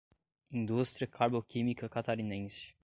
Indústria 0.49 1.05
Carboquímica 1.07 1.87
Catarinense 1.87 2.73